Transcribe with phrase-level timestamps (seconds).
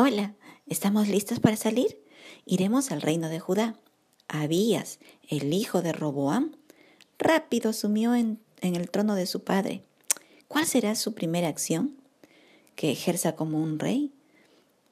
[0.00, 0.36] Hola,
[0.68, 2.00] ¿estamos listos para salir?
[2.46, 3.74] Iremos al reino de Judá.
[4.28, 6.52] Abías, el hijo de Roboam,
[7.18, 9.82] rápido sumió en, en el trono de su padre.
[10.46, 11.96] ¿Cuál será su primera acción?
[12.76, 14.12] ¿Que ejerza como un rey?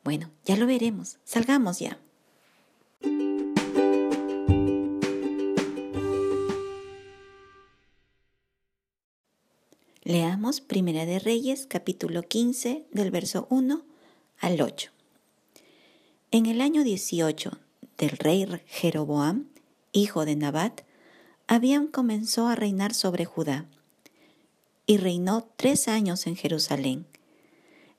[0.03, 1.19] Bueno, ya lo veremos.
[1.25, 2.01] Salgamos ya.
[10.03, 13.85] Leamos Primera de Reyes, capítulo 15, del verso 1
[14.41, 14.96] al 8.
[16.31, 17.59] En el año 18
[17.99, 19.47] del rey Jeroboam,
[19.93, 20.83] hijo de Nabat,
[21.47, 23.67] Abiam comenzó a reinar sobre Judá
[24.87, 27.07] y reinó tres años en Jerusalén.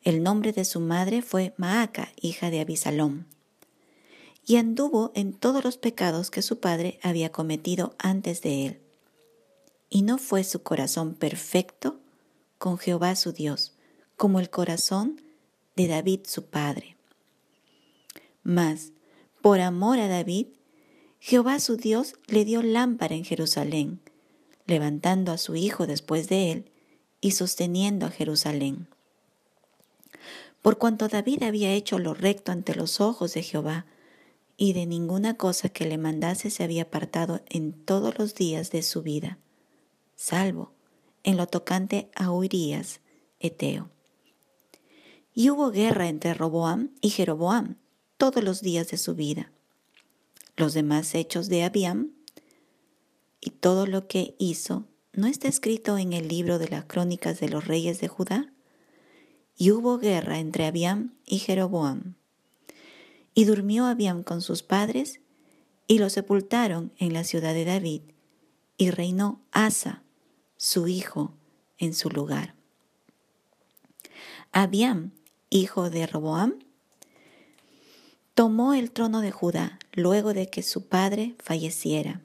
[0.03, 3.25] El nombre de su madre fue Maaca, hija de Abisalom,
[4.45, 8.81] y anduvo en todos los pecados que su padre había cometido antes de él
[9.89, 11.99] y no fue su corazón perfecto
[12.57, 13.73] con Jehová su Dios,
[14.15, 15.21] como el corazón
[15.75, 16.96] de David su padre.
[18.47, 18.93] Mas,
[19.41, 20.47] por amor a David,
[21.19, 23.99] Jehová su Dios le dio lámpara en Jerusalén,
[24.65, 26.71] levantando a su hijo después de él
[27.19, 28.87] y sosteniendo a Jerusalén.
[30.61, 33.85] Por cuanto David había hecho lo recto ante los ojos de Jehová,
[34.55, 38.81] y de ninguna cosa que le mandase se había apartado en todos los días de
[38.81, 39.39] su vida
[40.15, 40.71] salvo
[41.23, 43.01] en lo tocante a Urías,
[43.39, 43.89] Eteo.
[45.33, 47.75] Y hubo guerra entre Roboam y Jeroboam
[48.17, 49.51] todos los días de su vida.
[50.55, 52.11] Los demás hechos de Abiam
[53.39, 57.49] y todo lo que hizo no está escrito en el libro de las crónicas de
[57.49, 58.51] los reyes de Judá.
[59.55, 62.15] Y hubo guerra entre Abiam y Jeroboam.
[63.33, 65.19] Y durmió Abiam con sus padres
[65.87, 68.01] y lo sepultaron en la ciudad de David.
[68.77, 70.03] Y reinó Asa,
[70.57, 71.33] su hijo
[71.77, 72.55] en su lugar.
[74.51, 75.11] Abiam,
[75.49, 76.59] hijo de Roboam,
[78.37, 82.21] tomó el trono de Judá luego de que su padre falleciera.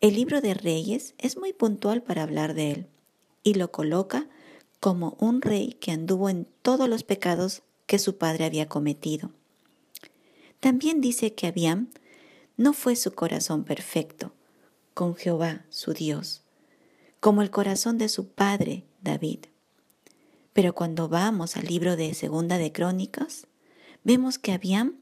[0.00, 2.86] El libro de Reyes es muy puntual para hablar de él
[3.44, 4.26] y lo coloca
[4.80, 9.30] como un rey que anduvo en todos los pecados que su padre había cometido.
[10.58, 11.90] También dice que Abiam
[12.56, 14.32] no fue su corazón perfecto
[14.94, 16.42] con Jehová su Dios,
[17.20, 19.44] como el corazón de su padre David.
[20.54, 23.46] Pero cuando vamos al libro de Segunda de Crónicas,
[24.02, 24.99] vemos que Abiam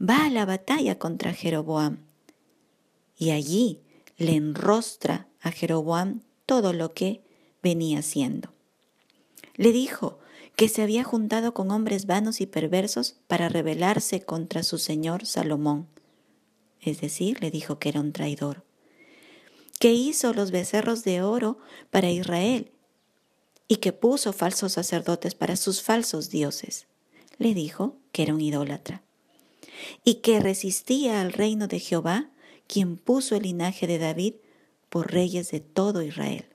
[0.00, 1.98] va a la batalla contra Jeroboam
[3.16, 3.80] y allí
[4.16, 7.22] le enrostra a Jeroboam todo lo que
[7.62, 8.52] venía haciendo.
[9.54, 10.18] Le dijo
[10.56, 15.88] que se había juntado con hombres vanos y perversos para rebelarse contra su señor Salomón.
[16.80, 18.64] Es decir, le dijo que era un traidor
[19.78, 21.58] que hizo los becerros de oro
[21.90, 22.72] para Israel
[23.68, 26.88] y que puso falsos sacerdotes para sus falsos dioses.
[27.38, 29.02] Le dijo que era un idólatra
[30.04, 32.30] y que resistía al reino de Jehová,
[32.66, 34.34] quien puso el linaje de David
[34.88, 36.46] por reyes de todo Israel.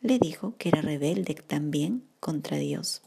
[0.00, 3.02] Le dijo que era rebelde también contra Dios.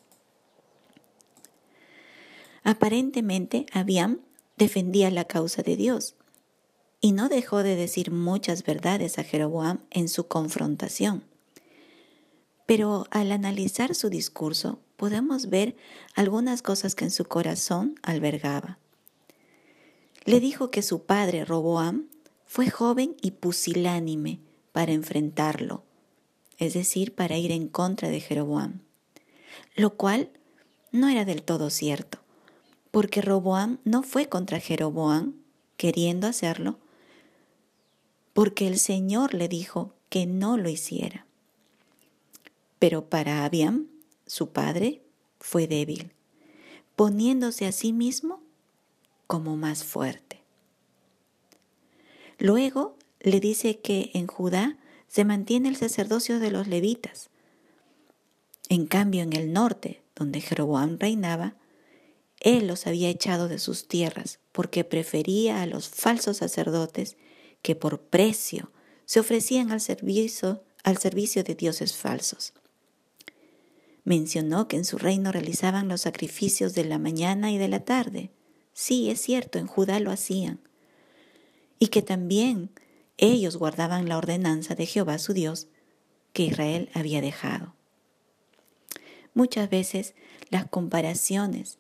[2.64, 4.22] Aparentemente, Abiam
[4.58, 6.16] defendía la causa de Dios
[7.00, 11.24] y no dejó de decir muchas verdades a Jeroboam en su confrontación.
[12.66, 15.76] Pero al analizar su discurso podemos ver
[16.16, 18.80] algunas cosas que en su corazón albergaba.
[20.26, 22.08] Le dijo que su padre Roboam
[22.48, 24.40] fue joven y pusilánime
[24.72, 25.84] para enfrentarlo,
[26.58, 28.82] es decir, para ir en contra de Jeroboam,
[29.76, 30.32] lo cual
[30.92, 32.18] no era del todo cierto,
[32.90, 35.36] porque Roboam no fue contra Jeroboam
[35.78, 36.80] queriendo hacerlo,
[38.34, 41.28] porque el Señor le dijo que no lo hiciera.
[42.80, 43.88] Pero para Abiam,
[44.26, 45.02] su padre,
[45.40, 46.12] fue débil,
[46.96, 48.45] poniéndose a sí mismo
[49.28, 50.42] como más fuerte.
[52.38, 54.78] Luego le dice que en Judá
[55.08, 57.30] se mantiene el sacerdocio de los levitas.
[58.70, 61.56] En cambio, en el norte, donde Jeroboam reinaba,
[62.40, 67.18] él los había echado de sus tierras porque prefería a los falsos sacerdotes
[67.62, 68.72] que por precio
[69.06, 72.54] se ofrecían al servicio, al servicio de dioses falsos.
[74.04, 78.30] Mencionó que en su reino realizaban los sacrificios de la mañana y de la tarde.
[78.76, 80.60] Sí, es cierto, en Judá lo hacían.
[81.80, 82.70] Y que también
[83.18, 85.68] ellos guardaban la ordenanza de Jehová su Dios
[86.34, 87.74] que Israel había dejado.
[89.34, 90.14] Muchas veces
[90.50, 91.80] las comparaciones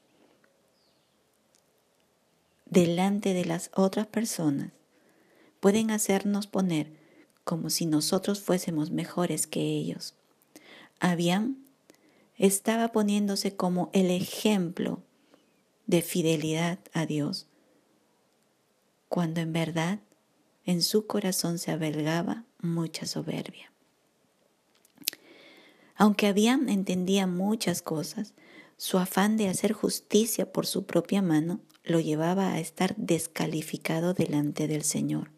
[2.65, 4.71] delante de las otras personas
[5.59, 6.93] pueden hacernos poner
[7.43, 10.15] como si nosotros fuésemos mejores que ellos.
[11.01, 11.57] Abiam
[12.37, 15.03] estaba poniéndose como el ejemplo
[15.87, 17.47] de fidelidad a Dios,
[19.09, 19.99] cuando en verdad
[20.65, 23.71] en su corazón se albergaba mucha soberbia.
[25.95, 28.33] Aunque Abiam entendía muchas cosas,
[28.77, 34.67] su afán de hacer justicia por su propia mano lo llevaba a estar descalificado delante
[34.67, 35.31] del Señor.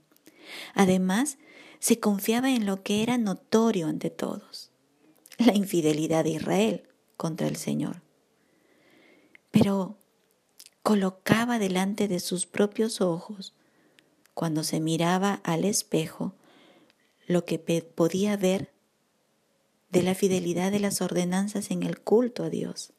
[0.73, 1.37] Además,
[1.79, 4.71] se confiaba en lo que era notorio ante todos,
[5.37, 6.83] la infidelidad de Israel
[7.17, 8.01] contra el Señor.
[9.51, 9.97] Pero
[10.87, 13.53] colocaba delante de sus propios ojos,
[14.33, 16.33] cuando se miraba al espejo,
[17.27, 18.71] lo que podía ver
[19.89, 22.93] de la fidelidad de las ordenanzas en el culto a Dios.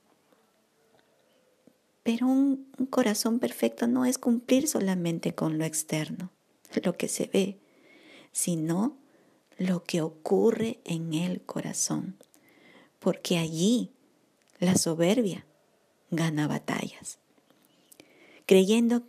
[2.03, 6.31] Pero un, corazón perfecto no es cumplir solamente con lo externo,
[6.85, 7.59] lo que se ve,
[8.33, 8.99] sino
[9.57, 12.19] lo que ocurre en el corazón,
[12.99, 13.95] porque allí
[14.59, 15.47] la soberbia
[16.11, 17.19] gana batallas.
[18.49, 19.03] Creyendo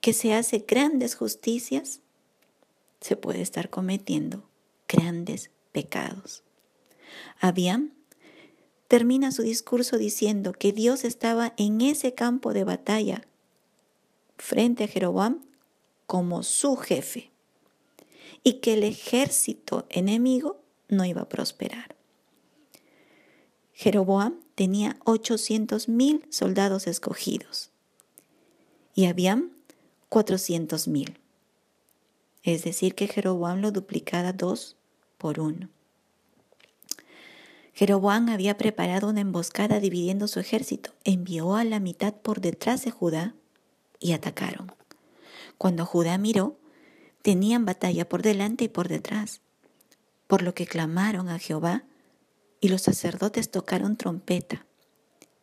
[0.00, 2.00] que se hace grandes justicias,
[3.00, 4.48] se puede estar cometiendo
[4.86, 6.44] grandes pecados.
[7.40, 7.90] Abiam
[8.86, 13.26] termina su discurso diciendo que Dios estaba en ese campo de batalla
[14.38, 15.44] frente a Jeroboam
[16.06, 17.32] como su jefe
[18.44, 21.96] y que el ejército enemigo no iba a prosperar.
[23.72, 27.73] Jeroboam tenía 800 mil soldados escogidos
[28.94, 29.50] y Abiam
[30.08, 31.18] 400 mil.
[32.42, 34.76] Es decir, que Jeroboam lo duplicaba dos
[35.18, 35.68] por uno.
[37.72, 40.92] Jeroboam había preparado una emboscada dividiendo su ejército.
[41.02, 43.34] Envió a la mitad por detrás de Judá
[43.98, 44.70] y atacaron.
[45.58, 46.56] Cuando Judá miró,
[47.22, 49.40] tenían batalla por delante y por detrás,
[50.28, 51.84] por lo que clamaron a Jehová
[52.60, 54.66] y los sacerdotes tocaron trompeta.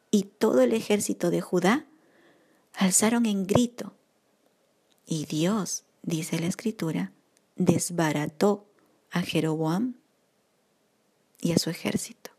[0.10, 1.86] Y todo el ejército de Judá
[2.74, 3.94] alzaron en grito.
[5.06, 7.12] Y Dios, dice la escritura,
[7.56, 8.68] desbarató
[9.12, 9.96] a Jeroboam
[11.40, 12.32] y a su ejército.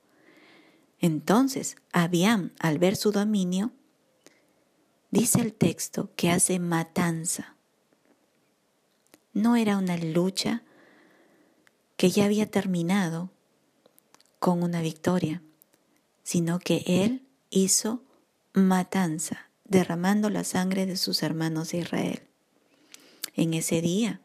[1.00, 3.72] Entonces, Abiam, al ver su dominio,
[5.10, 7.56] dice el texto que hace matanza.
[9.32, 10.62] No era una lucha
[11.96, 13.30] que ya había terminado
[14.38, 15.42] con una victoria,
[16.22, 18.02] sino que él hizo
[18.52, 22.22] matanza, derramando la sangre de sus hermanos de Israel.
[23.34, 24.20] En ese día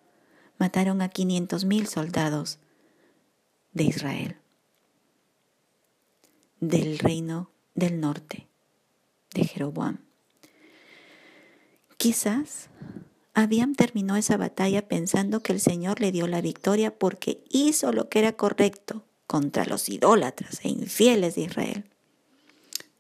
[0.58, 2.60] mataron a quinientos mil soldados
[3.74, 4.38] de Israel
[6.60, 8.48] del reino del norte
[9.34, 10.00] de Jeroboam.
[11.98, 12.70] Quizás
[13.34, 18.10] Abiam terminó esa batalla pensando que el Señor le dio la victoria porque hizo lo
[18.10, 21.86] que era correcto contra los idólatras e infieles de Israel.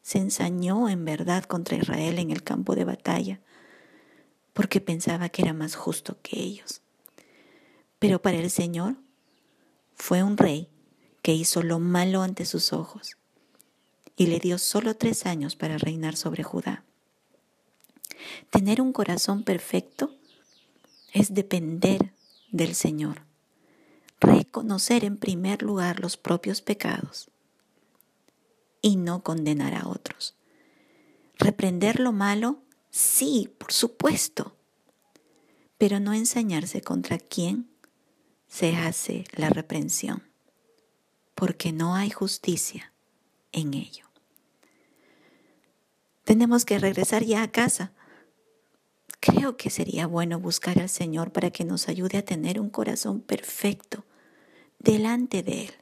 [0.08, 3.42] Se ensañó en verdad contra Israel en el campo de batalla
[4.54, 6.80] porque pensaba que era más justo que ellos.
[8.00, 8.96] Pero para el Señor
[9.96, 10.70] fue un rey
[11.22, 13.18] que hizo lo malo ante sus ojos
[14.16, 16.86] y le dio solo tres años para reinar sobre Judá.
[18.50, 20.16] Tener un corazón perfecto
[21.12, 22.14] es depender
[22.54, 23.24] del Señor,
[24.22, 27.30] reconocer en primer lugar los propios pecados
[28.88, 30.38] y no condenar a otros.
[31.38, 34.56] Reprender lo malo, sí, por supuesto,
[35.78, 37.70] pero no ensañarse contra quien
[38.48, 40.24] se hace la reprensión,
[41.36, 42.94] porque no hay justicia
[43.52, 44.06] en ello.
[46.24, 47.92] Tenemos que regresar ya a casa.
[49.20, 53.20] Creo que sería bueno buscar al Señor para que nos ayude a tener un corazón
[53.20, 54.06] perfecto
[54.80, 55.74] delante de Él.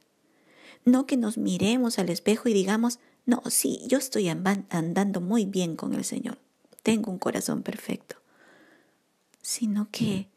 [0.86, 5.76] No que nos miremos al espejo y digamos, no, sí, yo estoy andando muy bien
[5.76, 6.38] con el Señor,
[6.82, 8.16] tengo un corazón perfecto,
[9.42, 10.28] sino que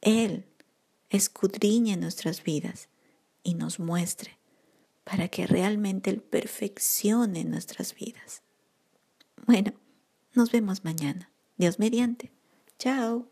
[0.00, 0.46] Él
[1.10, 2.88] escudriñe nuestras vidas
[3.42, 4.38] y nos muestre
[5.04, 8.42] para que realmente Él perfeccione nuestras vidas.
[9.46, 9.72] Bueno,
[10.34, 11.30] nos vemos mañana.
[11.56, 12.30] Dios mediante.
[12.78, 13.26] Chao.